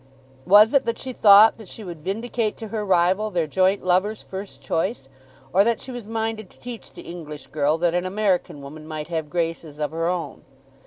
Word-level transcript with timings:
Was 0.47 0.73
it 0.73 0.85
that 0.85 0.97
she 0.97 1.13
thought 1.13 1.57
that 1.57 1.67
she 1.67 1.83
would 1.83 2.01
vindicate 2.03 2.57
to 2.57 2.69
her 2.69 2.83
rival 2.83 3.29
their 3.29 3.45
joint 3.45 3.85
lover's 3.85 4.23
first 4.23 4.59
choice, 4.59 5.07
or 5.53 5.63
that 5.63 5.79
she 5.79 5.91
was 5.91 6.07
minded 6.07 6.49
to 6.49 6.59
teach 6.59 6.91
the 6.91 7.03
English 7.03 7.45
girl 7.45 7.77
that 7.77 7.93
an 7.93 8.07
American 8.07 8.63
woman 8.63 8.87
might 8.87 9.09
have 9.09 9.29
graces 9.29 9.77
of 9.77 9.91
her 9.91 10.07
own? 10.07 10.41